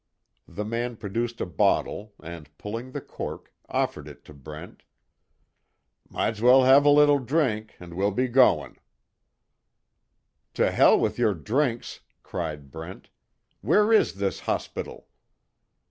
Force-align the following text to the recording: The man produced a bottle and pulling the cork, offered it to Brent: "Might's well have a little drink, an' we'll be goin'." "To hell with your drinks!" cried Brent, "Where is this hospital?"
The 0.47 0.65
man 0.65 0.97
produced 0.97 1.41
a 1.41 1.45
bottle 1.45 2.15
and 2.23 2.49
pulling 2.57 2.91
the 2.91 3.01
cork, 3.01 3.53
offered 3.69 4.07
it 4.07 4.25
to 4.25 4.33
Brent: 4.33 4.81
"Might's 6.09 6.41
well 6.41 6.63
have 6.63 6.85
a 6.85 6.89
little 6.89 7.19
drink, 7.19 7.75
an' 7.79 7.95
we'll 7.95 8.09
be 8.09 8.27
goin'." 8.27 8.77
"To 10.55 10.71
hell 10.71 10.97
with 10.99 11.19
your 11.19 11.35
drinks!" 11.35 11.99
cried 12.23 12.71
Brent, 12.71 13.11
"Where 13.61 13.93
is 13.93 14.15
this 14.15 14.39
hospital?" 14.39 15.05